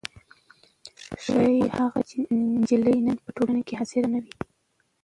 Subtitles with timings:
[1.23, 1.99] ښايي هغه
[2.59, 4.33] نجلۍ نن په ټولګي کې حاضره نه وي.